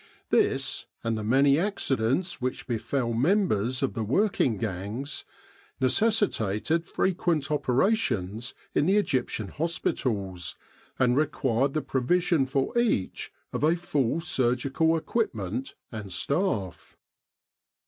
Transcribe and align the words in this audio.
This, 0.31 0.87
and 1.03 1.15
the 1.15 1.23
many 1.23 1.59
accidents 1.59 2.41
which 2.41 2.65
befell 2.65 3.13
members 3.13 3.83
of 3.83 3.93
the 3.93 4.03
working 4.03 4.57
gangs, 4.57 5.25
necessitated 5.79 6.87
frequent 6.87 7.51
operations 7.51 8.55
in 8.73 8.87
the 8.87 8.97
Egyptian 8.97 9.49
hospitals, 9.49 10.55
and 10.97 11.15
required 11.15 11.75
the 11.75 11.83
provision 11.83 12.47
for 12.47 12.75
each 12.75 13.31
of 13.53 13.63
a 13.63 13.75
full 13.75 14.19
surgical 14.21 14.97
equipment 14.97 15.75
and 15.91 16.11
staff. 16.11 16.97